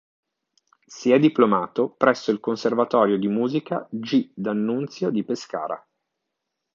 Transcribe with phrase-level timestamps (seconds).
[0.87, 4.31] Si è diplomato presso il Conservatorio di Musica G.
[4.33, 5.87] D'Annunzio di Pescara.